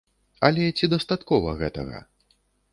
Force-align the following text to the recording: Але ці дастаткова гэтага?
Але 0.47 0.65
ці 0.77 0.89
дастаткова 0.95 1.55
гэтага? 1.63 2.05